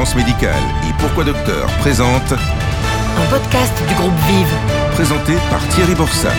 [0.00, 1.66] Fréquence Médicale et Pourquoi Docteur?
[1.80, 4.54] Présente Un podcast du groupe Vive.
[4.94, 6.32] présenté par Thierry Borsat.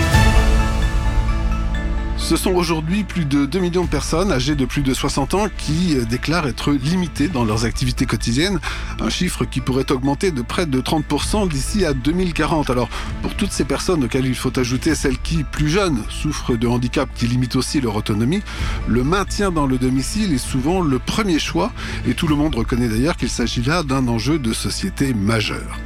[2.32, 5.48] Ce sont aujourd'hui plus de 2 millions de personnes âgées de plus de 60 ans
[5.58, 8.62] qui euh, déclarent être limitées dans leurs activités quotidiennes,
[9.02, 12.70] un chiffre qui pourrait augmenter de près de 30% d'ici à 2040.
[12.70, 12.88] Alors,
[13.22, 17.12] pour toutes ces personnes auxquelles il faut ajouter celles qui, plus jeunes, souffrent de handicaps
[17.16, 18.44] qui limitent aussi leur autonomie,
[18.88, 21.74] le maintien dans le domicile est souvent le premier choix
[22.08, 25.78] et tout le monde reconnaît d'ailleurs qu'il s'agit là d'un enjeu de société majeur.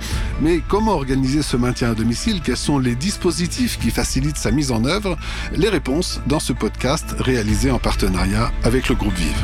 [0.41, 2.41] Mais comment organiser ce maintien à domicile?
[2.44, 5.17] Quels sont les dispositifs qui facilitent sa mise en œuvre?
[5.53, 9.44] Les réponses dans ce podcast réalisé en partenariat avec le groupe Vive.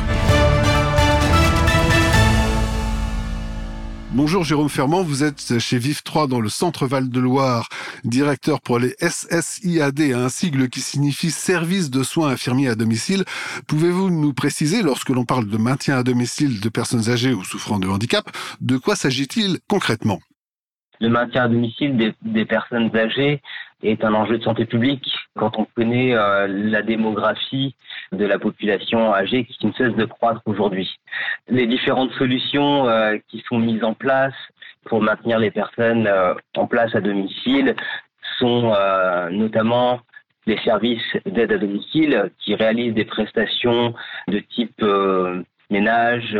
[4.14, 7.70] Bonjour Jérôme Fermand, vous êtes chez Vive 3 dans le centre Val-de-Loire,
[8.04, 13.24] directeur pour les SSIAD, un sigle qui signifie Service de soins infirmiers à domicile.
[13.66, 17.78] Pouvez-vous nous préciser, lorsque l'on parle de maintien à domicile de personnes âgées ou souffrant
[17.78, 20.20] de handicap, de quoi s'agit-il concrètement?
[21.02, 23.42] Le maintien à domicile des, personnes âgées
[23.82, 25.10] est un enjeu de santé publique.
[25.36, 27.74] Quand on connaît euh, la démographie
[28.12, 30.88] de la population âgée qui ne cesse de croître aujourd'hui,
[31.48, 34.34] les différentes solutions euh, qui sont mises en place
[34.84, 37.74] pour maintenir les personnes euh, en place à domicile
[38.38, 38.72] sont
[39.30, 40.00] notamment
[40.46, 43.94] les services d'aide à domicile qui réalisent des prestations
[44.26, 44.84] de type
[45.70, 46.36] ménage,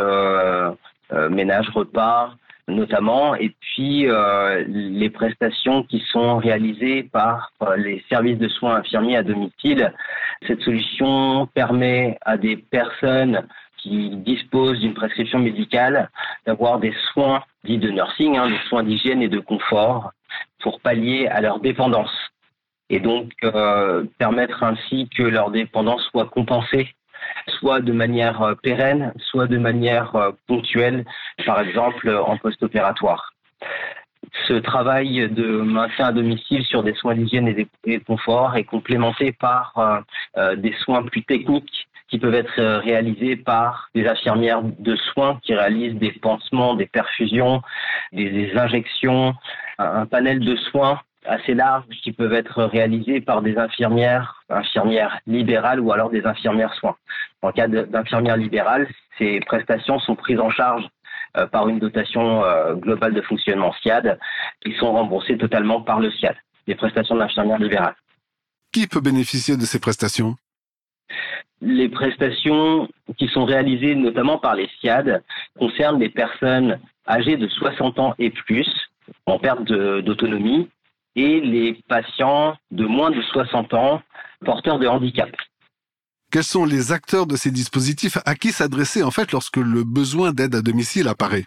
[1.30, 2.34] ménage, repas,
[2.68, 8.76] notamment, et puis euh, les prestations qui sont réalisées par euh, les services de soins
[8.76, 9.92] infirmiers à domicile.
[10.46, 13.46] Cette solution permet à des personnes
[13.78, 16.08] qui disposent d'une prescription médicale
[16.46, 20.12] d'avoir des soins dits de nursing, hein, des soins d'hygiène et de confort
[20.60, 22.12] pour pallier à leur dépendance
[22.92, 26.94] et donc euh, permettre ainsi que leur dépendance soit compensée
[27.58, 31.04] soit de manière euh, pérenne, soit de manière euh, ponctuelle,
[31.44, 33.32] par exemple en post-opératoire.
[34.46, 39.32] Ce travail de maintien à domicile sur des soins d'hygiène et de confort est complémenté
[39.32, 40.04] par
[40.36, 45.54] euh, des soins plus techniques qui peuvent être réalisés par des infirmières de soins qui
[45.54, 47.62] réalisent des pansements, des perfusions,
[48.12, 49.34] des, injections,
[49.78, 55.80] un panel de soins assez larges qui peuvent être réalisées par des infirmières, infirmières libérales
[55.80, 56.96] ou alors des infirmières soins.
[57.42, 58.88] En cas d'infirmière libérale,
[59.18, 60.84] ces prestations sont prises en charge
[61.36, 64.18] euh, par une dotation euh, globale de fonctionnement SIAD
[64.64, 67.94] qui sont remboursées totalement par le SIAD, les prestations d'infirmière libérale.
[68.72, 70.36] Qui peut bénéficier de ces prestations?
[71.60, 75.22] Les prestations qui sont réalisées notamment par les SIAD
[75.58, 78.68] concernent les personnes âgées de 60 ans et plus
[79.26, 80.68] en perte d'autonomie
[81.16, 84.02] et les patients de moins de 60 ans
[84.44, 85.30] porteurs de handicap.
[86.30, 88.18] Quels sont les acteurs de ces dispositifs?
[88.24, 91.44] À qui s'adresser en fait lorsque le besoin d'aide à domicile apparaît?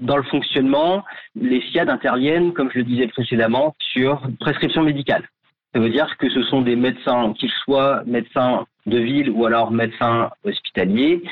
[0.00, 5.28] Dans le fonctionnement, les SIAD interviennent, comme je le disais précédemment, sur prescription médicale.
[5.74, 9.70] Ça veut dire que ce sont des médecins, qu'ils soient médecins de ville ou alors
[9.70, 11.22] médecins hospitaliers,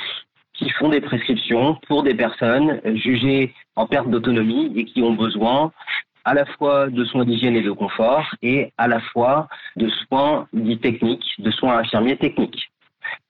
[0.52, 5.72] qui font des prescriptions pour des personnes jugées en perte d'autonomie et qui ont besoin
[6.24, 10.46] à la fois de soins d'hygiène et de confort et à la fois de soins
[10.52, 12.70] dits techniques, de soins infirmiers techniques.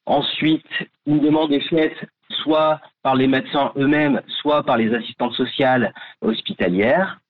[0.06, 0.66] Ensuite,
[1.06, 1.96] une demande est faite
[2.42, 7.20] soit par les médecins eux-mêmes, soit par les assistantes sociales hospitalières.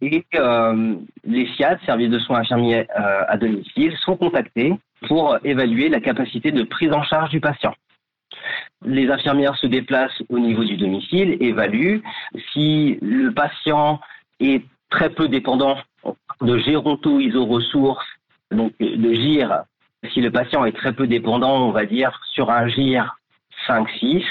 [0.00, 4.72] Et euh, les SIAD, services de soins infirmiers euh, à domicile, sont contactés
[5.06, 7.74] pour évaluer la capacité de prise en charge du patient.
[8.84, 12.02] Les infirmières se déplacent au niveau du domicile, évaluent
[12.52, 14.00] si le patient
[14.40, 15.78] est très peu dépendant
[16.40, 18.06] de géronto-iso-ressources,
[18.50, 19.62] donc de GIR.
[20.12, 23.16] Si le patient est très peu dépendant, on va dire sur un GIR
[23.66, 24.24] 5-6, les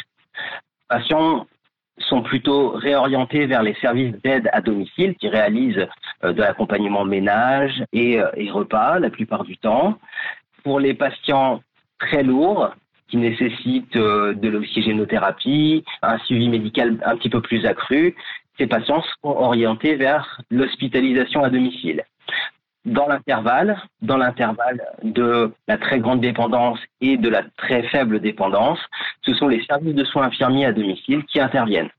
[0.87, 1.47] patients
[1.97, 5.87] sont plutôt réorientés vers les services d'aide à domicile qui réalisent
[6.23, 9.97] euh, de l'accompagnement ménage et, euh, et repas la plupart du temps.
[10.63, 11.61] Pour les patients
[11.99, 12.71] très lourds,
[13.11, 18.15] qui nécessitent euh, de l'oxygénothérapie, un suivi médical un petit peu plus accru,
[18.57, 22.03] ces patients sont orientés vers l'hospitalisation à domicile.
[22.85, 28.79] Dans l'intervalle, dans l'intervalle de la très grande dépendance et de la très faible dépendance,
[29.23, 31.91] ce sont les services de soins infirmiers à domicile qui interviennent.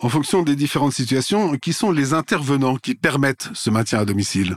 [0.00, 4.56] En fonction des différentes situations, qui sont les intervenants qui permettent ce maintien à domicile?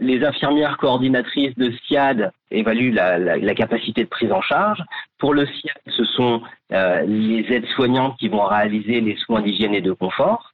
[0.00, 4.82] Les infirmières coordinatrices de SIAD évaluent la, la, la, capacité de prise en charge.
[5.18, 9.80] Pour le SIAD, ce sont euh, les aides-soignantes qui vont réaliser les soins d'hygiène et
[9.80, 10.52] de confort.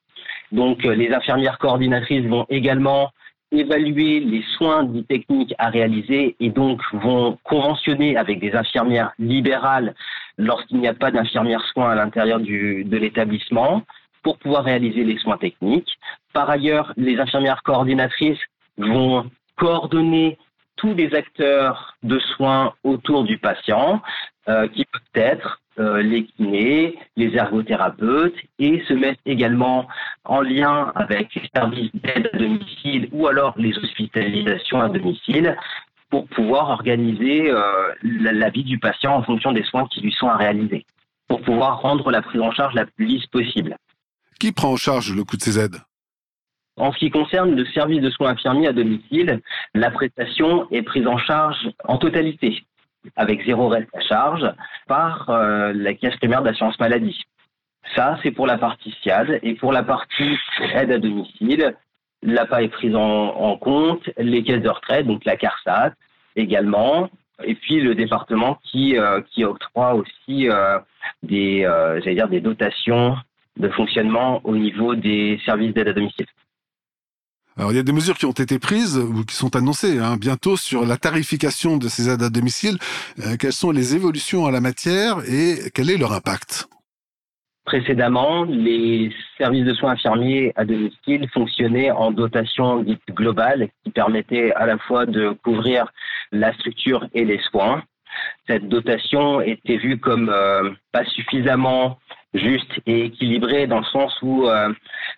[0.53, 3.11] Donc, euh, les infirmières coordinatrices vont également
[3.51, 9.95] évaluer les soins dits techniques à réaliser et donc vont conventionner avec des infirmières libérales
[10.39, 13.83] lorsqu'il n'y a pas d'infirmière soin à l'intérieur de l'établissement
[14.23, 15.99] pour pouvoir réaliser les soins techniques.
[16.33, 18.41] Par ailleurs, les infirmières coordinatrices
[18.79, 20.39] vont coordonner
[20.77, 24.03] tous les acteurs de soins autour du patient,
[24.49, 29.87] euh, qui peuvent être euh, les kinés, les ergothérapeutes, et se mettent également
[30.25, 35.57] en lien avec les services d'aide à domicile ou alors les hospitalisations à domicile
[36.11, 37.63] pour pouvoir organiser euh,
[38.03, 40.85] la, la, vie du patient en fonction des soins qui lui sont à réaliser,
[41.29, 43.77] pour pouvoir rendre la prise en charge la plus lisse possible.
[44.39, 45.81] Qui prend en charge le coût de ces aides?
[46.77, 49.41] En ce qui concerne le service de soins infirmiers à domicile,
[49.75, 52.65] la prestation est prise en charge en totalité,
[53.17, 54.51] avec zéro reste à charge,
[54.87, 57.21] par euh, la caisse primaire d'assurance maladie.
[57.95, 59.41] Ça, c'est pour la partie SIAD.
[59.43, 60.39] Et pour la partie
[60.75, 61.75] aide à domicile,
[62.23, 65.93] l'APA est prise en, compte, les caisses de retraite, donc la CARSAT
[66.37, 67.11] également,
[67.45, 70.79] et puis le département qui, euh, qui octroie aussi euh,
[71.23, 71.69] des,
[72.07, 73.17] dire des dotations
[73.59, 76.27] de fonctionnement au niveau des services d'aide à domicile.
[77.57, 80.17] Alors, il y a des mesures qui ont été prises ou qui sont annoncées hein,
[80.19, 82.79] bientôt sur la tarification de ces aides à domicile.
[83.21, 86.69] Euh, quelles sont les évolutions en la matière et quel est leur impact?
[87.65, 94.53] Précédemment, les services de soins infirmiers à domicile fonctionnaient en dotation dite globale qui permettait
[94.55, 95.93] à la fois de couvrir
[96.33, 97.83] la structure et les soins.
[98.49, 101.99] Cette dotation était vue comme euh, pas suffisamment
[102.35, 104.73] juste et équilibrée dans le sens où euh,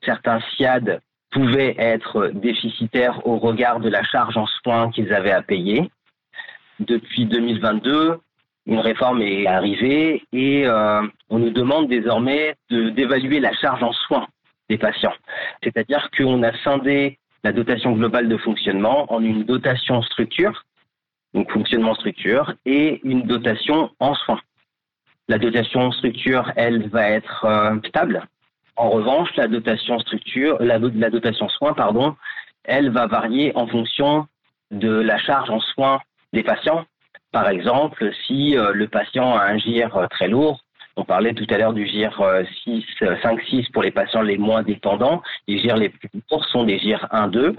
[0.04, 1.00] certains SIAD
[1.34, 5.90] pouvaient être déficitaires au regard de la charge en soins qu'ils avaient à payer.
[6.78, 8.19] Depuis 2022,
[8.66, 14.26] une réforme est arrivée et euh, on nous demande désormais d'évaluer la charge en soins
[14.70, 15.12] des patients.
[15.62, 20.64] C'est-à-dire qu'on a scindé la dotation globale de fonctionnement en une dotation structure,
[21.34, 24.40] donc fonctionnement structure, et une dotation en soins.
[25.28, 28.25] La dotation structure, elle, va être euh, stable,
[28.76, 32.17] en revanche, la dotation structure, la, dotation soins, pardon,
[32.65, 34.26] elle va varier en fonction
[34.71, 36.00] de la charge en soins
[36.32, 36.85] des patients.
[37.31, 40.61] Par exemple, si euh, le patient a un GIR euh, très lourd,
[40.97, 42.23] on parlait tout à l'heure du GIR
[42.65, 42.85] 6,
[43.23, 45.23] 5, 6 pour les patients les moins dépendants.
[45.49, 47.56] Les GIR les plus lourds sont des GIR 1, 2.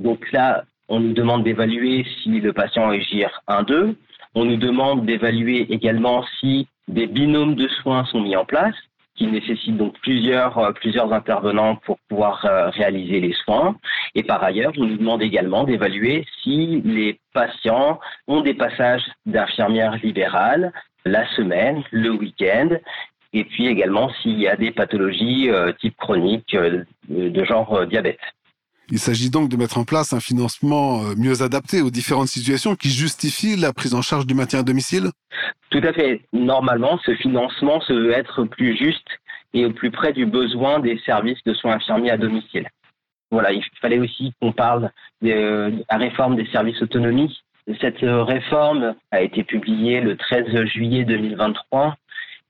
[0.00, 3.96] Donc là, on nous demande d'évaluer si le patient est GIR 1, 2.
[4.34, 8.74] On nous demande d'évaluer également si des binômes de soins sont mis en place
[9.16, 13.76] qui nécessite donc plusieurs, euh, plusieurs intervenants pour pouvoir euh, réaliser les soins.
[14.14, 19.96] Et par ailleurs, on nous demande également d'évaluer si les patients ont des passages d'infirmières
[20.02, 20.72] libérales
[21.04, 22.70] la semaine, le week-end,
[23.32, 26.56] et puis également s'il y a des pathologies euh, type chronique
[27.08, 28.20] de genre diabète.
[28.90, 32.90] Il s'agit donc de mettre en place un financement mieux adapté aux différentes situations qui
[32.90, 35.10] justifient la prise en charge du maintien à domicile
[35.74, 36.20] tout à fait.
[36.32, 39.08] Normalement, ce financement se veut être plus juste
[39.54, 42.68] et au plus près du besoin des services de soins infirmiers à domicile.
[43.32, 47.40] Voilà, il fallait aussi qu'on parle de la réforme des services autonomie.
[47.80, 51.96] Cette réforme a été publiée le 13 juillet 2023.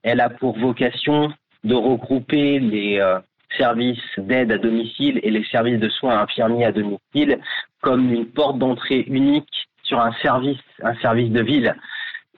[0.03, 1.33] Elle a pour vocation
[1.63, 3.17] de regrouper les euh,
[3.57, 7.39] services d'aide à domicile et les services de soins infirmiers à domicile
[7.81, 11.75] comme une porte d'entrée unique sur un service, un service de ville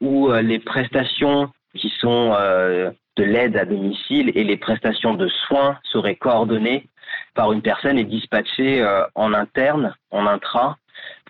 [0.01, 5.27] où euh, les prestations qui sont euh, de l'aide à domicile et les prestations de
[5.47, 6.87] soins seraient coordonnées
[7.33, 10.77] par une personne et dispatchées euh, en interne, en intra,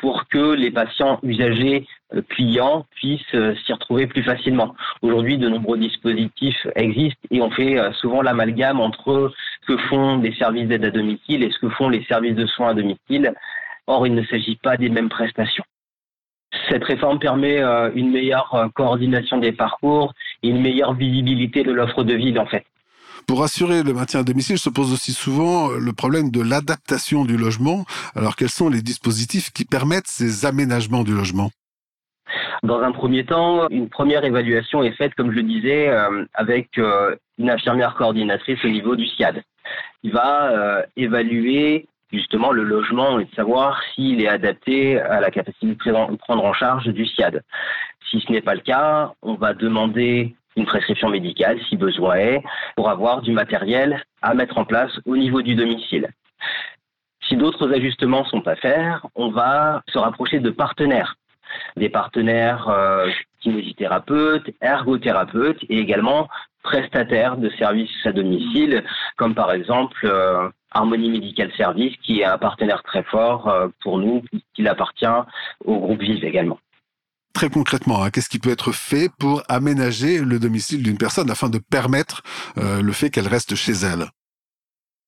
[0.01, 1.86] pour que les patients usagers
[2.29, 4.74] clients puissent s'y retrouver plus facilement.
[5.01, 9.31] Aujourd'hui, de nombreux dispositifs existent et on fait souvent l'amalgame entre
[9.67, 12.69] que font les services d'aide à domicile et ce que font les services de soins
[12.69, 13.33] à domicile.
[13.86, 15.63] Or, il ne s'agit pas des mêmes prestations.
[16.69, 21.71] Cette réforme permet euh, une meilleure euh, coordination des parcours et une meilleure visibilité de
[21.71, 22.65] l'offre de ville en fait.
[23.27, 27.25] Pour assurer le maintien à domicile se pose aussi souvent euh, le problème de l'adaptation
[27.25, 27.86] du logement.
[28.15, 31.51] Alors quels sont les dispositifs qui permettent ces aménagements du logement?
[32.64, 35.90] Dans un premier temps, une première évaluation est faite, comme je le disais,
[36.34, 36.78] avec
[37.38, 39.44] une infirmière coordinatrice au niveau du SIAD.
[40.04, 46.16] Il va évaluer justement le logement et savoir s'il est adapté à la capacité de
[46.16, 47.44] prendre en charge du SIAD.
[48.10, 52.44] Si ce n'est pas le cas, on va demander une prescription médicale si besoin est
[52.76, 56.08] pour avoir du matériel à mettre en place au niveau du domicile.
[57.28, 61.16] Si d'autres ajustements sont à faire, on va se rapprocher de partenaires,
[61.75, 63.10] des partenaires euh,
[63.42, 66.27] kinésithérapeutes, ergothérapeutes et également
[66.63, 68.84] prestataires de services à domicile,
[69.16, 74.00] comme par exemple euh, Harmonie Medical Service, qui est un partenaire très fort euh, pour
[74.00, 75.06] nous, puisqu'il appartient
[75.63, 76.60] au groupe Vive également.
[77.34, 81.50] Très concrètement, hein, qu'est-ce qui peut être fait pour aménager le domicile d'une personne afin
[81.50, 82.22] de permettre
[82.58, 84.08] euh, le fait qu'elle reste chez elle?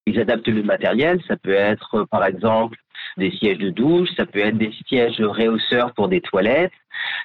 [0.06, 2.78] Ils adaptent le matériel, ça peut être par exemple
[3.20, 6.74] des sièges de douche, ça peut être des sièges réhausseurs pour des toilettes,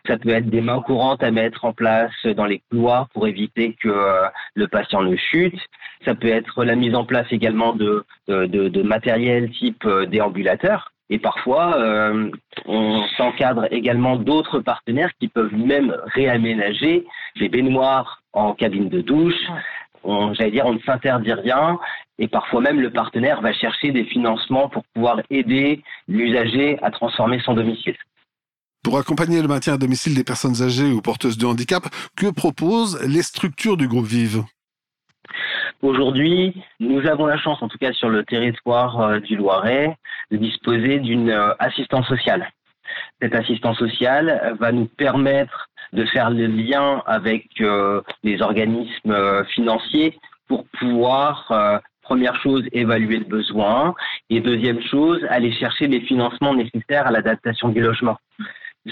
[0.07, 3.75] ça peut être des mains courantes à mettre en place dans les couloirs pour éviter
[3.81, 5.59] que euh, le patient ne chute.
[6.05, 10.93] Ça peut être la mise en place également de, de, matériel type euh, déambulateur.
[11.11, 12.31] Et parfois, euh,
[12.67, 19.47] on s'encadre également d'autres partenaires qui peuvent même réaménager les baignoires en cabine de douche.
[20.05, 21.79] J'allais dire, on ne s'interdit rien.
[22.19, 27.41] Et parfois même, le partenaire va chercher des financements pour pouvoir aider l'usager à transformer
[27.41, 27.97] son domicile.
[28.85, 31.85] Pour accompagner le maintien à domicile des personnes âgées ou porteuses de handicap,
[32.17, 34.43] que proposent les structures du groupe Vive?
[35.83, 39.97] Aujourd'hui, nous avons la chance, en tout cas sur le territoire euh, du Loiret,
[40.31, 42.51] de disposer d'une euh, assistance sociale.
[43.21, 50.19] Cette assistance sociale va nous permettre de faire le lien avec euh, les organismes financiers
[50.49, 53.95] pour pouvoir Première chose, évaluer le besoin.
[54.29, 58.19] Et deuxième chose, aller chercher les financements nécessaires à l'adaptation du logement.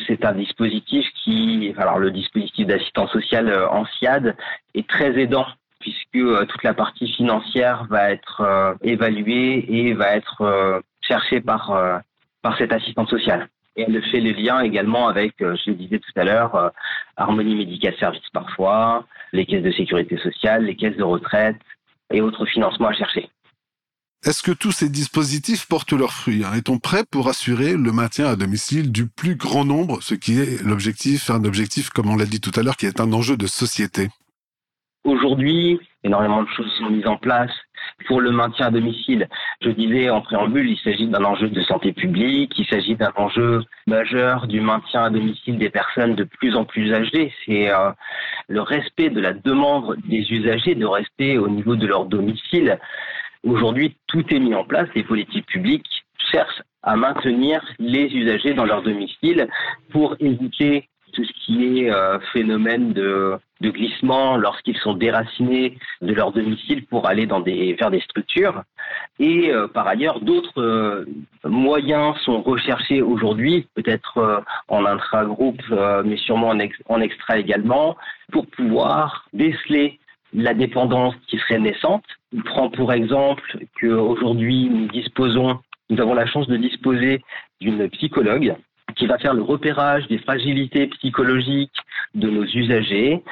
[0.07, 4.35] C'est un dispositif qui, alors le dispositif d'assistance sociale en SIAD
[4.75, 5.45] est très aidant
[5.81, 11.43] puisque euh, toute la partie financière va être euh, évaluée et va être euh, cherchée
[11.43, 12.01] par,
[12.41, 13.49] par cette assistante sociale.
[13.77, 16.73] Et elle fait les liens également avec, je le disais tout à l'heure,
[17.17, 21.57] Harmonie Médicale Service parfois, les caisses de sécurité sociale, les caisses de retraite
[22.13, 23.31] et autres financements à chercher.
[24.25, 26.53] Est-ce que tous ces dispositifs portent leurs fruits hein?
[26.55, 30.63] Est-on prêt pour assurer le maintien à domicile du plus grand nombre, ce qui est
[30.63, 33.49] l'objectif, un objectif, comme on l'a dit tout à l'heure, qui est un enjeu de
[33.49, 34.11] société?
[35.03, 37.51] Aujourd'hui, énormément de choses sont mises en place
[38.07, 39.29] pour le maintien à domicile.
[39.61, 43.63] Je disais en préambule, il s'agit d'un enjeu de santé publique, il s'agit d'un enjeu
[43.87, 47.33] majeur du maintien à domicile des personnes de plus en plus âgées.
[47.45, 47.91] C'est euh,
[48.49, 52.79] le respect de la demande des usagers de rester au niveau de leur domicile.
[53.45, 54.89] Aujourd'hui, tout est mis en place.
[54.95, 59.49] Les politiques publiques cherchent à maintenir les usagers dans leur domicile
[59.91, 66.33] pour éviter tout ce qui est euh, phénomène de, glissement lorsqu'ils sont déracinés de leur
[66.33, 68.65] domicile pour aller dans des, vers des structures.
[69.21, 71.05] Et euh, par ailleurs, d'autres euh,
[71.45, 75.63] moyens sont recherchés aujourd'hui, peut-être en intra-groupe,
[76.05, 77.97] mais sûrement en, en extra également,
[78.33, 80.01] pour pouvoir déceler
[80.33, 82.05] la dépendance qui serait naissante.
[82.37, 87.23] On prend pour exemple qu'aujourd'hui, nous disposons, nous avons la chance de disposer
[87.61, 88.57] d'une psychologue
[88.97, 91.77] qui va faire le repérage des fragilités psychologiques
[92.15, 93.23] de nos usagers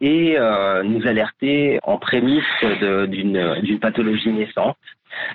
[0.00, 2.44] et euh, nous alerter en prémisse
[2.80, 4.76] d'une pathologie naissante,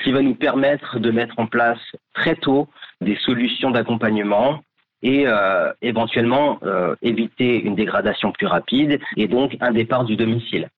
[0.03, 1.79] qui va nous permettre de mettre en place
[2.13, 2.67] très tôt
[3.01, 4.61] des solutions d'accompagnement
[5.03, 10.69] et euh, éventuellement euh, éviter une dégradation plus rapide et donc un départ du domicile.